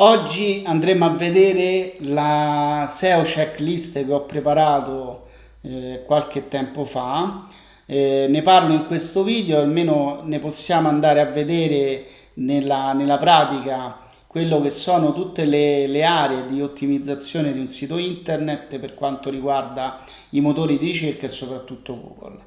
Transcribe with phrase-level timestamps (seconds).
[0.00, 5.26] Oggi andremo a vedere la SEO checklist che ho preparato
[5.62, 7.48] eh, qualche tempo fa.
[7.84, 13.98] Eh, ne parlo in questo video, almeno ne possiamo andare a vedere nella, nella pratica
[14.28, 19.30] quello che sono tutte le, le, aree di ottimizzazione di un sito internet per quanto
[19.30, 19.98] riguarda
[20.30, 22.38] i motori di ricerca e soprattutto Google.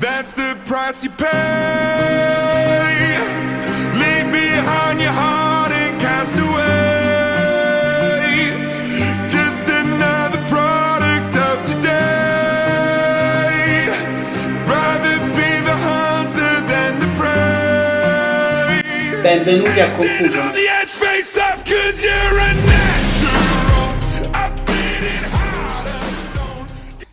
[0.00, 3.41] That's the price you pay.
[4.62, 7.82] Behind your heart and cast away.
[9.28, 11.90] Just another product of today.
[14.66, 18.82] Rather be the hunter than the prey.
[19.22, 20.50] Benvenuti a Confusion.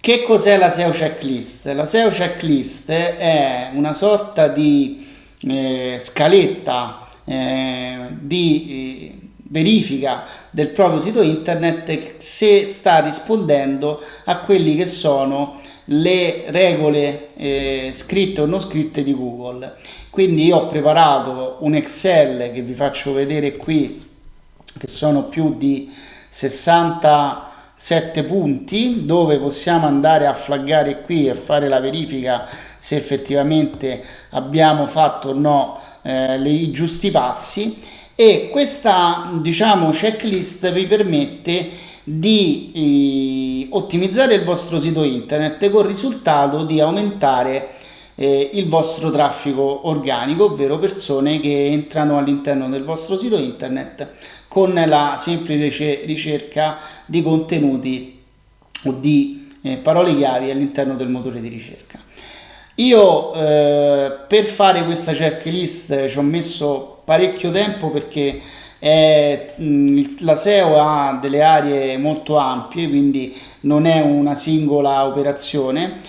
[0.01, 1.67] Che cos'è la SEO checklist?
[1.67, 5.07] La SEO checklist è una sorta di
[5.41, 14.75] eh, scaletta eh, di eh, verifica del proprio sito internet se sta rispondendo a quelli
[14.75, 15.59] che sono
[15.91, 19.75] le regole eh, scritte o non scritte di Google.
[20.09, 24.07] Quindi io ho preparato un Excel che vi faccio vedere qui,
[24.77, 25.91] che sono più di
[27.79, 32.45] 67 punti, dove possiamo andare a flaggare qui e fare la verifica
[32.77, 37.77] se effettivamente abbiamo fatto o no eh, i giusti passi.
[38.15, 41.69] E questa diciamo checklist vi permette
[42.03, 47.69] di eh, ottimizzare il vostro sito internet con il risultato di aumentare
[48.15, 54.09] eh, il vostro traffico organico, ovvero persone che entrano all'interno del vostro sito internet
[54.49, 58.19] con la semplice ricerca di contenuti
[58.83, 61.99] o di eh, parole chiavi all'interno del motore di ricerca.
[62.75, 68.39] Io eh, per fare questa checklist ci ho messo parecchio tempo perché
[68.79, 75.99] è, mh, la SEO ha delle aree molto ampie, quindi non è una singola operazione.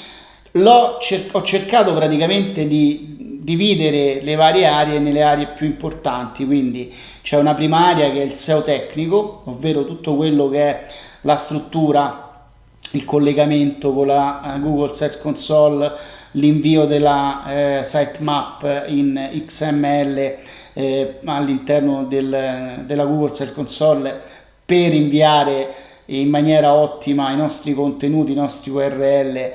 [1.00, 7.36] Cer- ho cercato praticamente di dividere le varie aree nelle aree più importanti, quindi c'è
[7.36, 10.86] una prima area che è il SEO tecnico, ovvero tutto quello che è
[11.22, 12.46] la struttura,
[12.92, 15.92] il collegamento con la uh, Google Search Console,
[16.32, 17.42] l'invio della
[17.80, 20.34] eh, sitemap in XML
[20.74, 24.20] eh, all'interno del, della Google Search Console
[24.64, 25.74] per inviare
[26.06, 29.50] in maniera ottima i nostri contenuti, i nostri URL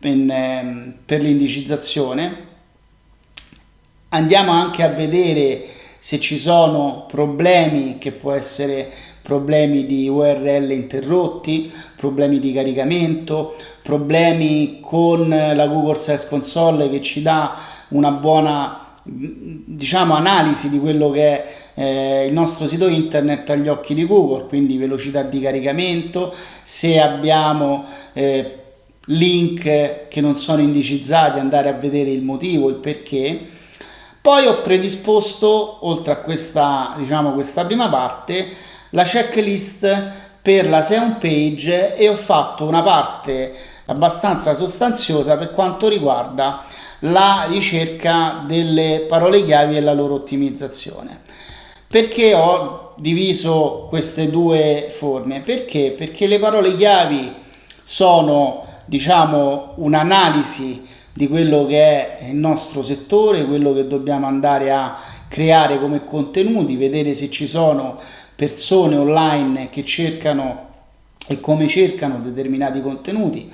[0.00, 2.52] in, eh, per l'indicizzazione.
[4.14, 5.64] Andiamo anche a vedere
[5.98, 8.88] se ci sono problemi che può essere
[9.20, 17.22] problemi di URL interrotti, problemi di caricamento, problemi con la Google Search Console che ci
[17.22, 17.58] dà
[17.88, 23.94] una buona diciamo analisi di quello che è eh, il nostro sito internet agli occhi
[23.94, 26.32] di Google, quindi velocità di caricamento,
[26.62, 28.58] se abbiamo eh,
[29.06, 33.53] link che non sono indicizzati, andare a vedere il motivo, il perché.
[34.24, 38.48] Poi ho predisposto, oltre a questa, diciamo, questa prima parte,
[38.92, 43.54] la checklist per la SEO page e ho fatto una parte
[43.84, 46.64] abbastanza sostanziosa per quanto riguarda
[47.00, 51.20] la ricerca delle parole chiavi e la loro ottimizzazione.
[51.86, 55.42] Perché ho diviso queste due forme?
[55.42, 55.90] Perché?
[55.94, 57.30] Perché le parole chiavi
[57.82, 64.96] sono, diciamo, un'analisi di quello che è il nostro settore, quello che dobbiamo andare a
[65.28, 67.98] creare come contenuti, vedere se ci sono
[68.34, 70.72] persone online che cercano
[71.26, 73.50] e come cercano determinati contenuti,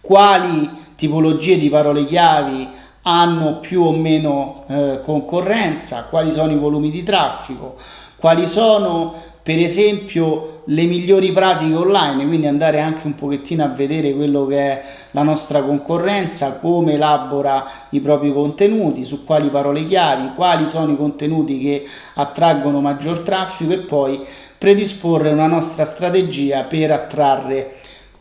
[0.00, 2.68] quali tipologie di parole chiavi
[3.02, 7.76] hanno più o meno eh, concorrenza, quali sono i volumi di traffico,
[8.16, 14.14] quali sono per esempio le migliori pratiche online, quindi andare anche un pochettino a vedere
[14.14, 20.34] quello che è la nostra concorrenza, come elabora i propri contenuti, su quali parole chiavi,
[20.36, 24.24] quali sono i contenuti che attraggono maggior traffico e poi
[24.56, 27.72] predisporre una nostra strategia per attrarre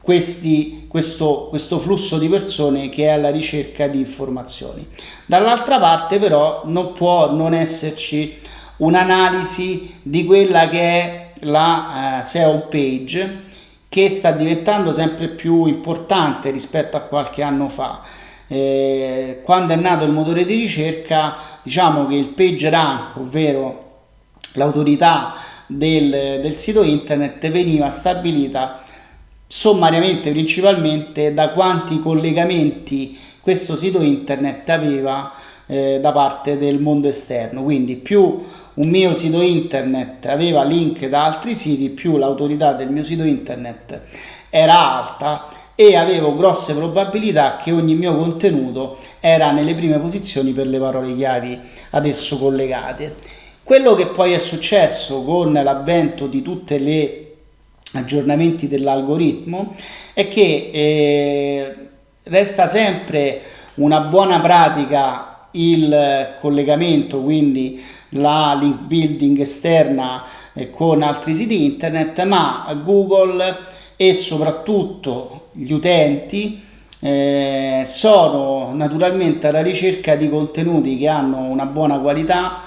[0.02, 4.88] questi, questo, questo flusso di persone che è alla ricerca di informazioni.
[5.28, 8.36] Dall'altra parte però non può non esserci
[8.78, 13.40] un'analisi di quella che è la uh, SEO page
[13.90, 18.02] che sta diventando sempre più importante rispetto a qualche anno fa.
[18.48, 23.90] Eh, quando è nato il motore di ricerca, diciamo che il page rank, ovvero
[24.54, 25.34] l'autorità
[25.68, 28.80] del, del sito internet, veniva stabilita
[29.46, 35.34] sommariamente principalmente da quanti collegamenti questo sito internet aveva
[35.72, 41.24] eh, da parte del mondo esterno quindi più un mio sito internet aveva link da
[41.26, 44.02] altri siti, più l'autorità del mio sito internet
[44.50, 50.68] era alta e avevo grosse probabilità che ogni mio contenuto era nelle prime posizioni per
[50.68, 51.60] le parole chiavi
[51.92, 53.16] ad esso collegate.
[53.64, 57.32] Quello che poi è successo con l'avvento di tutte le
[57.94, 59.74] aggiornamenti dell'algoritmo
[60.14, 61.76] è che eh,
[62.24, 63.42] resta sempre
[63.76, 72.24] una buona pratica il collegamento, quindi la link building esterna eh, con altri siti internet,
[72.24, 73.58] ma Google
[73.96, 76.62] e soprattutto gli utenti
[77.00, 82.62] eh, sono naturalmente alla ricerca di contenuti che hanno una buona qualità,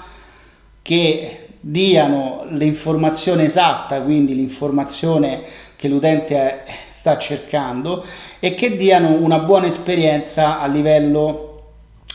[0.81, 5.41] che diano l'informazione esatta, quindi l'informazione
[5.75, 8.05] che l'utente sta cercando
[8.39, 11.54] e che diano una buona esperienza a livello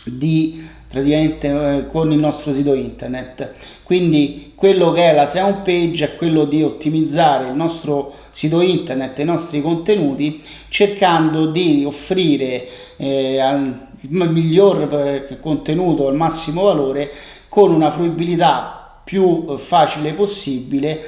[0.05, 3.51] di praticamente eh, con il nostro sito internet.
[3.85, 9.19] Quindi quello che è la SEO page è quello di ottimizzare il nostro sito internet
[9.19, 12.67] e i nostri contenuti cercando di offrire
[12.97, 17.11] eh, al miglior eh, contenuto al massimo valore
[17.49, 21.01] con una fruibilità più facile possibile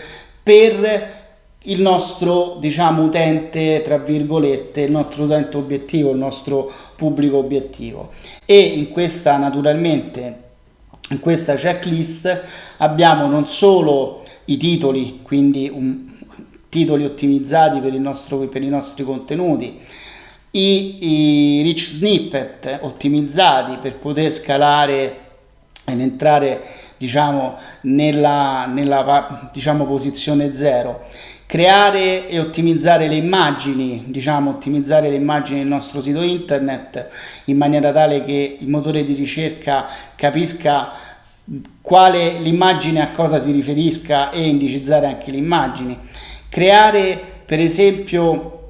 [0.43, 1.22] per
[1.65, 8.11] il nostro diciamo utente tra virgolette il nostro utente obiettivo il nostro pubblico obiettivo.
[8.45, 10.41] E in questa naturalmente
[11.11, 12.43] in questa checklist
[12.79, 16.11] abbiamo non solo i titoli quindi un,
[16.69, 19.79] titoli ottimizzati per, nostro, per i nostri contenuti
[20.53, 25.19] i, i rich snippet ottimizzati per poter scalare
[25.85, 26.63] ed entrare
[26.97, 31.03] diciamo nella, nella diciamo, posizione zero
[31.53, 37.09] creare e ottimizzare le immagini diciamo ottimizzare le immagini del nostro sito internet
[37.45, 39.85] in maniera tale che il motore di ricerca
[40.17, 40.93] capisca
[41.83, 45.99] quale l'immagine a cosa si riferisca e indicizzare anche le immagini
[46.49, 48.61] creare per esempio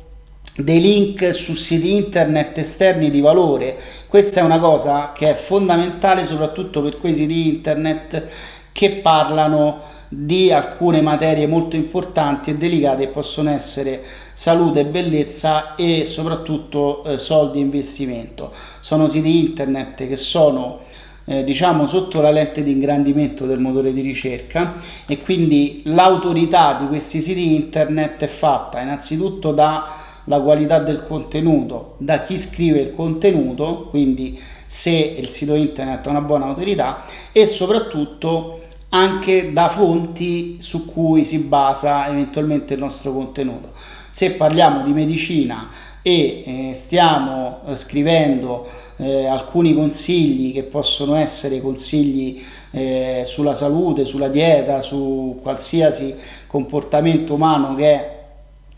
[0.57, 3.79] dei link su siti internet esterni di valore.
[4.09, 8.29] Questa è una cosa che è fondamentale soprattutto per quei siti internet
[8.73, 14.03] che parlano di alcune materie molto importanti e delicate possono essere
[14.35, 18.53] salute e bellezza e soprattutto eh, soldi e investimento.
[18.81, 20.81] Sono siti internet che sono
[21.25, 24.75] eh, diciamo sotto la lente di ingrandimento del motore di ricerca
[25.07, 29.89] e quindi l'autorità di questi siti internet è fatta innanzitutto da
[30.27, 36.11] la qualità del contenuto da chi scrive il contenuto, quindi se il sito internet ha
[36.11, 38.61] una buona autorità e soprattutto
[38.95, 43.71] anche da fonti su cui si basa eventualmente il nostro contenuto.
[44.11, 45.69] Se parliamo di medicina
[46.03, 52.43] e eh, stiamo eh, scrivendo eh, alcuni consigli che possono essere consigli
[52.73, 56.15] eh, sulla salute, sulla dieta, su qualsiasi
[56.47, 58.21] comportamento umano che è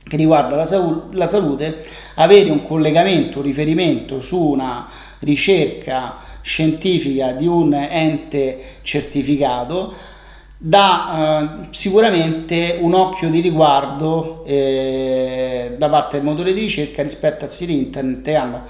[0.07, 1.83] che riguarda la, sal- la salute,
[2.17, 4.87] avere un collegamento, un riferimento su una
[5.21, 9.95] ricerca scientifica di un ente certificato
[10.59, 17.47] dà eh, sicuramente un occhio di riguardo eh, da parte del motore di ricerca rispetto
[17.47, 18.63] a siti internet che hanno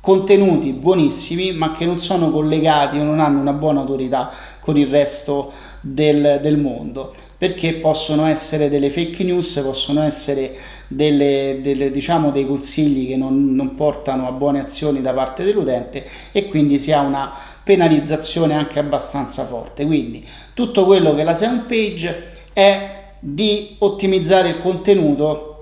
[0.00, 4.30] contenuti buonissimi ma che non sono collegati o non hanno una buona autorità
[4.60, 5.50] con il resto
[5.84, 10.56] del, del mondo perché possono essere delle fake news, possono essere
[10.88, 16.06] delle, delle, diciamo, dei consigli che non, non portano a buone azioni da parte dell'utente
[16.32, 19.84] e quindi si ha una penalizzazione anche abbastanza forte.
[19.84, 22.24] Quindi tutto quello che la sound page
[22.54, 25.53] è di ottimizzare il contenuto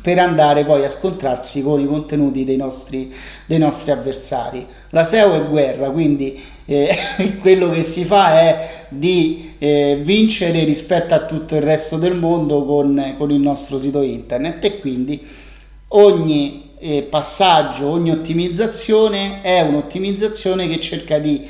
[0.00, 3.12] per andare poi a scontrarsi con i contenuti dei nostri,
[3.46, 4.66] dei nostri avversari.
[4.90, 6.96] La SEO è guerra, quindi eh,
[7.40, 12.64] quello che si fa è di eh, vincere rispetto a tutto il resto del mondo
[12.64, 15.20] con, con il nostro sito internet e quindi
[15.88, 21.46] ogni eh, passaggio, ogni ottimizzazione è un'ottimizzazione che cerca di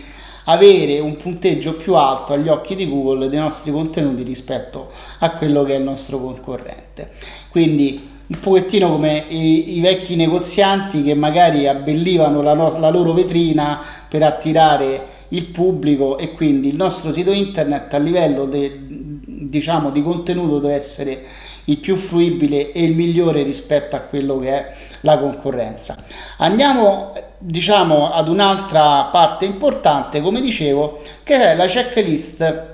[0.46, 5.62] avere un punteggio più alto agli occhi di Google dei nostri contenuti rispetto a quello
[5.62, 7.11] che è il nostro concorrente.
[7.49, 13.12] Quindi un pochettino come i, i, vecchi negozianti che magari abbellivano la, no, la, loro
[13.12, 19.91] vetrina per attirare il pubblico e quindi il nostro sito internet a livello de, diciamo,
[19.91, 21.23] di contenuto deve essere
[21.67, 25.97] il più fruibile e il migliore rispetto a quello che è la concorrenza.
[26.38, 32.71] Andiamo diciamo ad un'altra parte importante, come dicevo, che è la checklist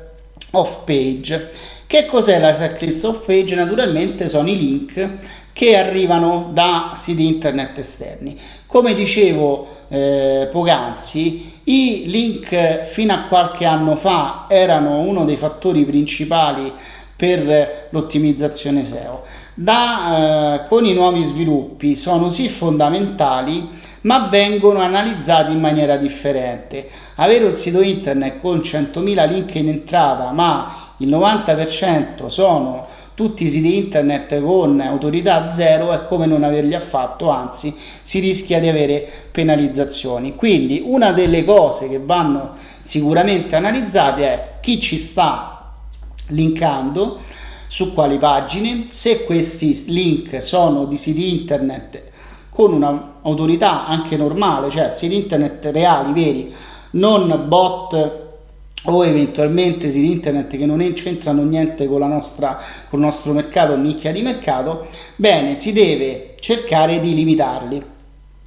[0.53, 1.51] off page
[1.89, 3.55] Che cos'è la checklist of page?
[3.55, 5.11] Naturalmente sono i link
[5.55, 8.37] che arrivano da siti internet esterni.
[8.67, 15.87] Come dicevo eh, poc'anzi, i link fino a qualche anno fa erano uno dei fattori
[15.87, 16.71] principali
[17.17, 19.23] per l'ottimizzazione SEO.
[19.55, 23.67] Da, eh, con i nuovi sviluppi sono sì fondamentali,
[24.03, 26.87] ma vengono analizzati in maniera differente.
[27.15, 33.49] Avere un sito internet con 100.000 link in entrata, ma il 90% sono tutti i
[33.49, 39.11] siti internet con autorità zero è come non averli affatto, anzi si rischia di avere
[39.33, 40.37] penalizzazioni.
[40.37, 45.73] Quindi una delle cose che vanno sicuramente analizzate è chi ci sta
[46.29, 47.19] linkando,
[47.67, 52.03] su quali pagine, se questi link sono di siti internet
[52.51, 56.55] con un'autorità anche normale, cioè siti internet reali, veri,
[56.93, 58.27] non bot
[58.85, 62.59] o eventualmente siti internet che non c'entrano niente con, nostra,
[62.89, 67.83] con il nostro mercato, nicchia di mercato, bene, si deve cercare di limitarli.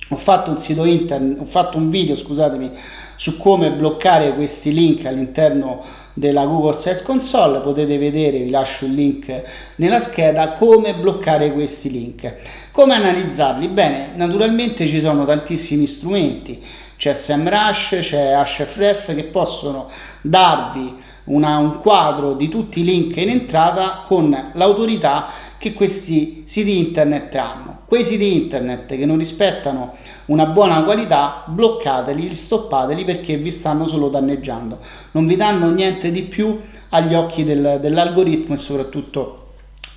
[0.09, 2.71] Ho fatto un sito internet, ho fatto un video, scusatemi,
[3.15, 5.81] su come bloccare questi link all'interno
[6.13, 9.43] della Google Search Console, potete vedere, vi lascio il link
[9.75, 12.33] nella scheda, come bloccare questi link.
[12.71, 13.67] Come analizzarli?
[13.67, 16.59] Bene, naturalmente ci sono tantissimi strumenti
[17.01, 19.89] c'è SEMrush, c'è HFref che possono
[20.21, 20.93] darvi
[21.23, 25.27] una, un quadro di tutti i link in entrata con l'autorità
[25.57, 27.79] che questi siti internet hanno.
[27.87, 34.09] Quei siti internet che non rispettano una buona qualità, bloccateli, stoppateli perché vi stanno solo
[34.09, 34.77] danneggiando.
[35.13, 36.55] Non vi danno niente di più
[36.89, 39.40] agli occhi del, dell'algoritmo e soprattutto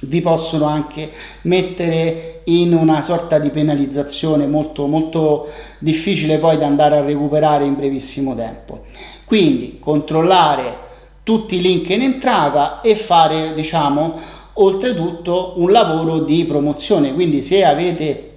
[0.07, 1.11] vi possono anche
[1.43, 7.75] mettere in una sorta di penalizzazione molto molto difficile poi da andare a recuperare in
[7.75, 8.81] brevissimo tempo.
[9.25, 10.79] Quindi controllare
[11.23, 14.15] tutti i link in entrata e fare diciamo
[14.55, 18.31] oltretutto un lavoro di promozione, quindi se avete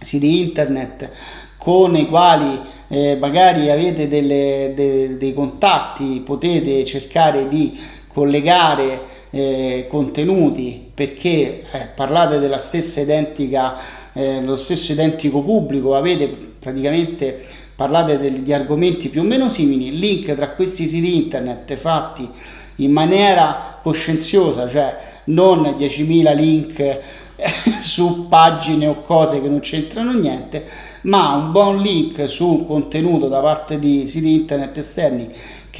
[0.00, 1.10] siti internet
[1.58, 7.78] con i quali eh, magari avete delle, de, dei contatti potete cercare di
[8.12, 13.78] collegare eh, contenuti perché eh, parlate della stessa identica,
[14.12, 16.26] eh, lo stesso identico pubblico, avete
[16.58, 17.40] praticamente
[17.74, 22.28] parlate del, di argomenti più o meno simili, link tra questi siti internet fatti
[22.76, 26.98] in maniera coscienziosa, cioè non 10.000 link
[27.78, 30.66] su pagine o cose che non c'entrano niente,
[31.02, 35.30] ma un buon link su un contenuto da parte di siti internet esterni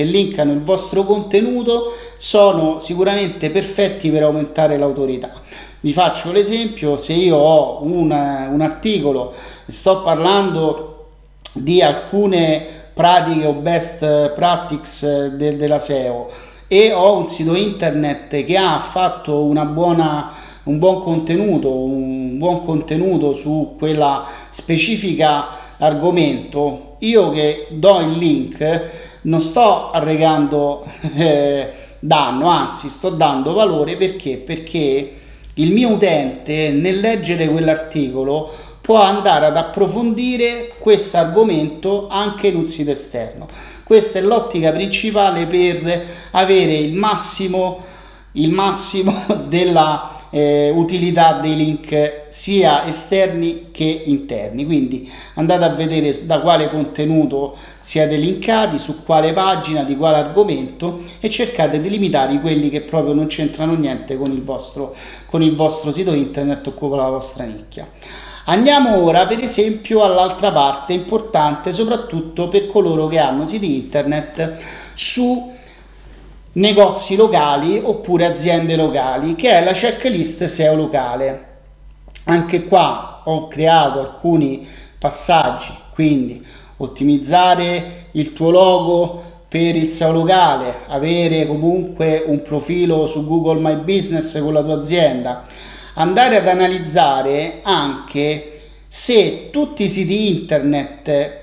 [0.01, 5.33] che linkano il vostro contenuto sono sicuramente perfetti per aumentare l'autorità.
[5.81, 9.33] Vi faccio l'esempio, se io ho un, un articolo,
[9.67, 11.09] sto parlando
[11.53, 16.29] di alcune pratiche o best practices de, della SEO
[16.67, 22.65] e ho un sito internet che ha fatto una buona un buon contenuto, un buon
[22.65, 30.85] contenuto su quella specifica argomento, io che do il link non sto arrecando
[31.17, 34.37] eh, danno, anzi sto dando valore perché?
[34.37, 35.13] Perché
[35.55, 42.67] il mio utente nel leggere quell'articolo può andare ad approfondire questo argomento anche in un
[42.67, 43.47] sito esterno.
[43.85, 47.79] Questa è l'ottica principale per avere il massimo,
[48.33, 49.15] il massimo
[49.49, 54.65] della eh, utilità dei link sia esterni che interni.
[54.65, 61.01] Quindi andate a vedere da quale contenuto siete linkati, su quale pagina, di quale argomento
[61.21, 64.95] e cercate di limitare quelli che proprio non c'entrano niente con il vostro,
[65.27, 67.89] con il vostro sito internet o con la vostra nicchia.
[68.47, 74.59] Andiamo ora per esempio all'altra parte importante soprattutto per coloro che hanno siti internet
[74.95, 75.53] su
[76.53, 81.49] negozi locali oppure aziende locali, che è la checklist SEO locale.
[82.25, 84.67] Anche qua ho creato alcuni
[84.99, 86.45] passaggi, quindi
[86.79, 93.77] ottimizzare il tuo logo per il SEO locale, avere comunque un profilo su Google My
[93.77, 95.45] Business con la tua azienda,
[95.95, 101.39] andare ad analizzare anche se tutti i siti internet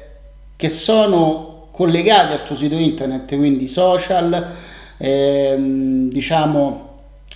[0.55, 4.51] che sono collegati al tuo sito internet, quindi social,
[4.97, 6.85] ehm, diciamo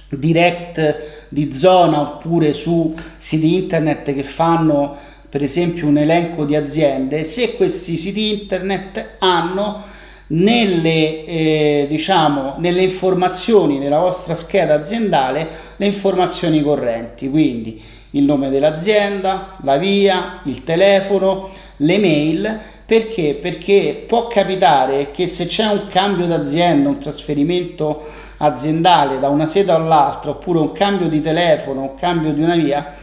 [0.09, 4.97] direct di zona oppure su siti internet che fanno
[5.29, 9.81] per esempio un elenco di aziende, se questi siti internet hanno
[10.27, 18.49] nelle, eh, diciamo, nelle informazioni nella vostra scheda aziendale le informazioni correnti, quindi il nome
[18.49, 22.59] dell'azienda, la via, il telefono, le mail
[22.91, 23.37] Perché?
[23.39, 28.05] Perché può capitare che se c'è un cambio d'azienda, un trasferimento
[28.39, 32.93] aziendale da una sede all'altra, oppure un cambio di telefono, un cambio di una via,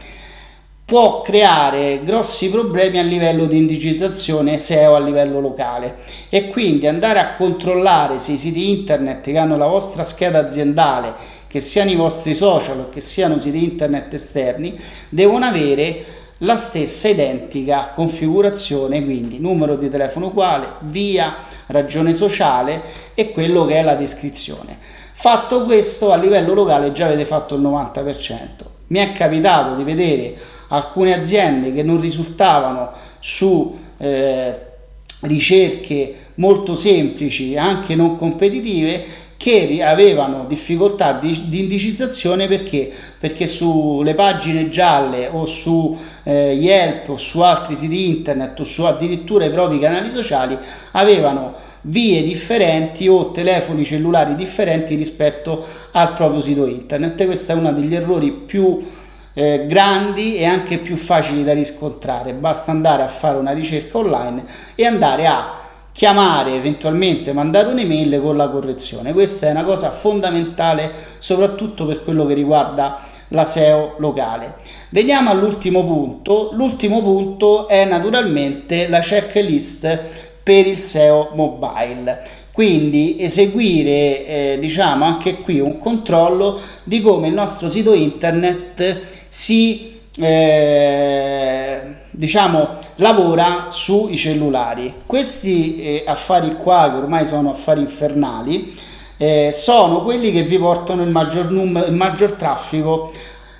[0.85, 5.95] può creare grossi problemi a livello di indicizzazione SEO a livello locale
[6.29, 11.15] e quindi andare a controllare se i siti internet che hanno la vostra scheda aziendale,
[11.47, 14.79] che siano i vostri social o che siano siti internet esterni,
[15.09, 16.03] devono avere
[16.39, 21.35] la stessa identica configurazione, quindi numero di telefono uguale, via,
[21.67, 22.81] ragione sociale
[23.13, 24.77] e quello che è la descrizione.
[24.79, 28.47] Fatto questo, a livello locale già avete fatto il 90%.
[28.87, 30.33] Mi è capitato di vedere
[30.69, 34.59] alcune aziende che non risultavano su eh,
[35.21, 39.05] ricerche molto semplici, anche non competitive,
[39.39, 42.91] che avevano difficoltà di, di, indicizzazione perché?
[43.17, 48.83] Perché sulle pagine gialle o su eh, Yelp o su altri siti internet o su
[48.83, 50.57] addirittura i propri canali sociali
[50.91, 51.53] avevano
[51.83, 57.25] vie differenti o telefoni cellulari differenti rispetto al proprio sito internet.
[57.25, 58.85] Questo è uno degli errori più
[59.31, 62.33] eh, grandi e anche più facili da riscontrare.
[62.33, 64.43] Basta andare a fare una ricerca online
[64.75, 65.67] e andare a
[65.99, 69.11] chiamare, eventualmente mandare un'email con la correzione.
[69.11, 74.53] Questa è una cosa fondamentale soprattutto per quello che riguarda la SEO locale.
[74.91, 76.51] Veniamo all'ultimo punto.
[76.53, 79.99] L'ultimo punto è naturalmente la checklist
[80.41, 87.33] per il SEO mobile quindi eseguire eh, diciamo anche qui un controllo di come il
[87.33, 97.25] nostro sito internet si eh, diciamo lavora sui cellulari questi eh, affari qua che ormai
[97.25, 98.73] sono affari infernali
[99.21, 103.11] eh, sono quelli che vi portano il maggior, num- il maggior traffico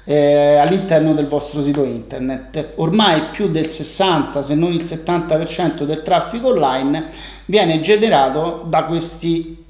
[0.06, 2.74] eh, all'interno del vostro sito internet.
[2.76, 7.08] Ormai più del 60 se non il 70% del traffico online
[7.46, 9.66] viene generato da questi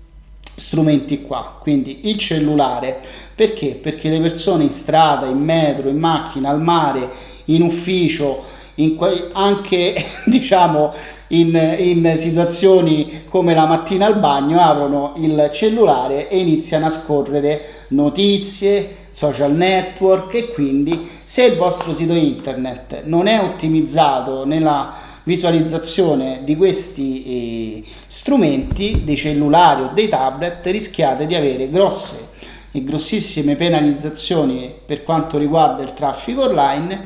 [0.53, 2.99] strumenti qua, quindi il cellulare,
[3.33, 3.79] perché?
[3.81, 7.09] Perché le persone in strada, in metro, in macchina, al mare,
[7.45, 8.43] in ufficio,
[8.79, 9.95] in que- anche
[10.25, 10.91] diciamo
[11.29, 17.63] in, in, situazioni come la mattina al bagno aprono il cellulare e iniziano a scorrere
[17.89, 26.41] notizie, social network e quindi se il vostro sito internet non è ottimizzato nella visualizzazione
[26.43, 32.27] di questi eh, strumenti, dei cellulari o dei tablet, rischiate di avere grosse
[32.71, 36.99] e grossissime penalizzazioni per quanto riguarda il traffico online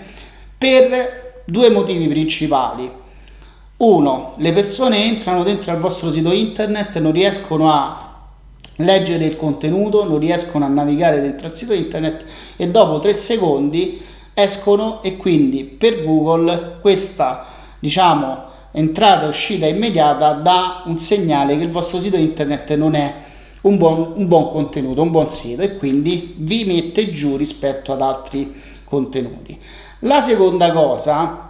[0.57, 2.89] per due motivi principali.
[3.77, 8.03] Uno, le persone entrano dentro al vostro sito internet, non riescono a
[8.77, 12.25] leggere il contenuto, non riescono a navigare dentro al sito internet
[12.55, 14.01] e dopo tre secondi
[14.33, 17.45] escono e quindi per Google questa
[17.77, 23.13] diciamo entrata e uscita immediata dà un segnale che il vostro sito internet non è
[23.61, 28.01] un buon, un buon contenuto, un buon sito e quindi vi mette giù rispetto ad
[28.01, 28.53] altri
[28.93, 29.57] contenuti.
[30.01, 31.49] La seconda cosa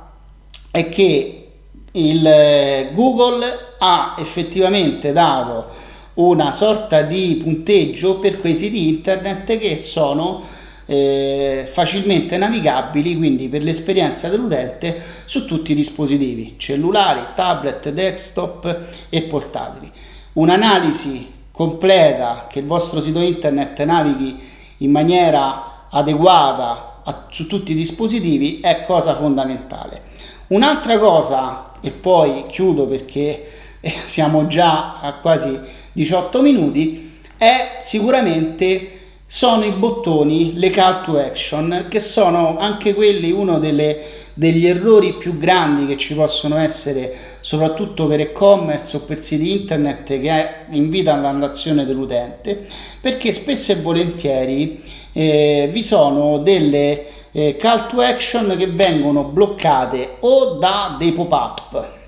[0.72, 1.50] è che
[1.92, 3.46] il eh, Google
[3.80, 5.68] ha effettivamente dato
[6.16, 10.42] una sorta di punteggio per quei siti internet che sono
[10.86, 18.78] eh, facilmente navigabili, quindi per l'esperienza dell'utente su tutti i dispositivi, cellulari, tablet, desktop
[19.10, 19.92] e portatili.
[20.34, 24.42] Un'analisi completa che il vostro sito internet navighi
[24.78, 30.02] in maniera adeguata a, su tutti i dispositivi è cosa fondamentale.
[30.48, 33.50] Un'altra cosa, e poi chiudo perché
[33.82, 35.60] siamo già a quasi
[35.94, 39.00] 18 minuti, è sicuramente
[39.34, 44.00] sono i bottoni, le call to action, che sono anche quelli uno delle,
[44.36, 47.12] degli errori più grandi che ci possono essere,
[47.42, 52.64] soprattutto per e-commerce o per siti internet che invitano all'azione dell'utente,
[53.02, 54.80] perché spesso e volentieri
[55.14, 62.02] eh, vi sono delle eh, call to action che vengono bloccate o da dei pop-up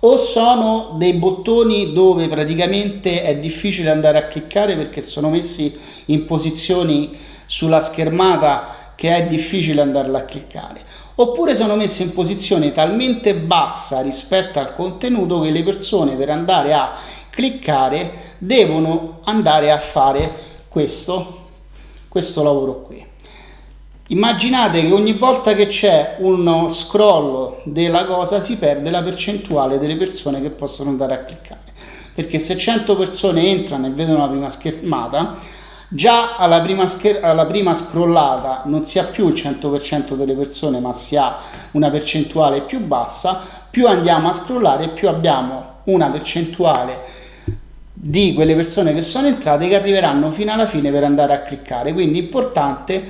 [0.00, 5.74] o sono dei bottoni dove praticamente è difficile andare a cliccare perché sono messi
[6.06, 10.80] in posizioni sulla schermata che è difficile andarla a cliccare
[11.16, 16.74] oppure sono messi in posizione talmente bassa rispetto al contenuto che le persone per andare
[16.74, 16.92] a
[17.30, 20.32] cliccare devono andare a fare
[20.68, 21.43] questo
[22.14, 23.04] questo lavoro qui
[24.08, 29.96] Immaginate che ogni volta che c'è uno scroll della cosa si perde la percentuale delle
[29.96, 31.62] persone che possono andare a cliccare.
[32.14, 35.36] Perché se 100 persone entrano e vedono la prima schermata,
[35.88, 40.78] già alla prima, scher- alla prima scrollata non si ha più il 100% delle persone,
[40.80, 41.38] ma si ha
[41.72, 47.00] una percentuale più bassa, più andiamo a scrollare più abbiamo una percentuale
[48.06, 51.94] di quelle persone che sono entrate che arriveranno fino alla fine per andare a cliccare.
[51.94, 53.02] Quindi importante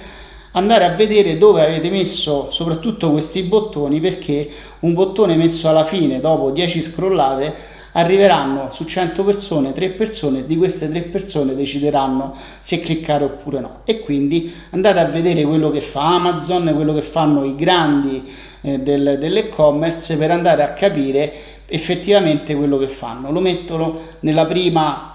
[0.52, 4.48] andare a vedere dove avete messo soprattutto questi bottoni perché
[4.80, 7.54] un bottone messo alla fine dopo 10 scrollate
[7.96, 13.80] arriveranno su 100 persone 3 persone di queste 3 persone decideranno se cliccare oppure no.
[13.84, 18.22] E quindi andate a vedere quello che fa Amazon quello che fanno i grandi
[18.62, 21.32] eh, del, dell'e-commerce per andare a capire
[21.66, 23.30] effettivamente quello che fanno.
[23.30, 25.10] Lo mettono nella prima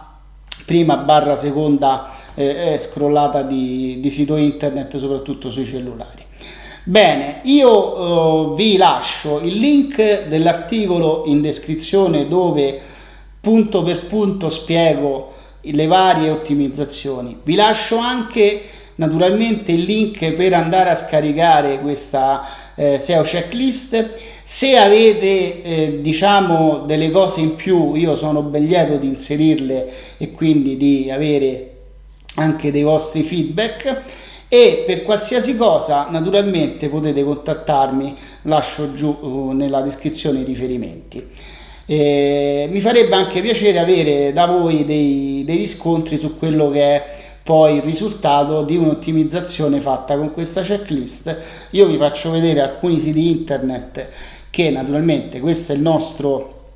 [0.66, 6.28] prima barra seconda eh, scrollata di, di sito internet soprattutto sui cellulari
[6.90, 12.82] Bene, io uh, vi lascio il link dell'articolo in descrizione dove
[13.40, 17.42] punto per punto spiego le varie ottimizzazioni.
[17.44, 18.64] Vi lascio anche
[18.96, 24.18] naturalmente il link per andare a scaricare questa eh, SEO checklist.
[24.42, 30.32] Se avete eh, diciamo delle cose in più, io sono ben lieto di inserirle e
[30.32, 31.76] quindi di avere
[32.34, 39.82] anche dei vostri feedback e per qualsiasi cosa naturalmente potete contattarmi, lascio giù uh, nella
[39.82, 41.26] descrizione i riferimenti.
[41.86, 47.06] E mi farebbe anche piacere avere da voi dei, dei riscontri su quello che è
[47.44, 51.36] poi il risultato di un'ottimizzazione fatta con questa checklist.
[51.72, 54.08] Io vi faccio vedere alcuni siti internet
[54.50, 56.72] che naturalmente questo è il nostro,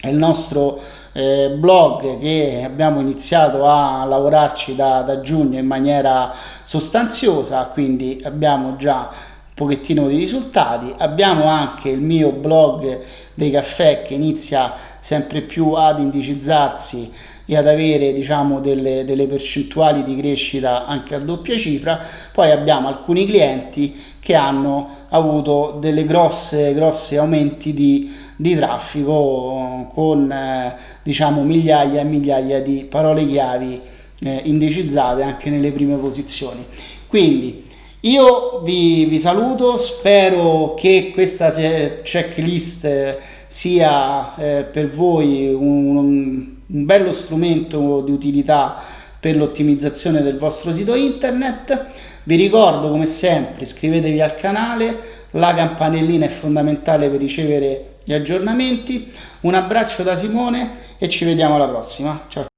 [0.00, 0.80] è il nostro
[1.12, 8.76] eh, blog che abbiamo iniziato a lavorarci da, da giugno in maniera sostanziosa, quindi abbiamo
[8.76, 10.92] già un pochettino di risultati.
[10.96, 13.00] Abbiamo anche il mio blog
[13.34, 17.10] dei caffè che inizia sempre più ad indicizzarsi
[17.44, 22.00] e ad avere diciamo delle, delle percentuali di crescita anche a doppia cifra.
[22.32, 30.30] Poi abbiamo alcuni clienti che hanno avuto delle grosse, grosse aumenti di di traffico con
[30.30, 33.80] eh, diciamo migliaia e migliaia di parole chiavi
[34.20, 36.64] eh, indicizzate anche nelle prime posizioni.
[37.06, 46.84] Quindi io vi, vi saluto, spero che questa checklist sia eh, per voi un, un
[46.84, 48.82] bello strumento di utilità
[49.20, 51.86] per l'ottimizzazione del vostro sito internet.
[52.24, 54.98] Vi ricordo come sempre iscrivetevi al canale,
[55.32, 59.12] la campanellina è fondamentale per ricevere gli aggiornamenti.
[59.40, 62.26] Un abbraccio da Simone e ci vediamo alla prossima.
[62.28, 62.51] Ciao.